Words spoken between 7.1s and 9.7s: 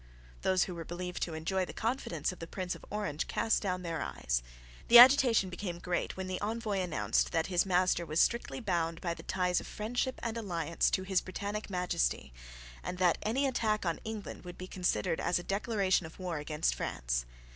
that his master was strictly bound by the ties of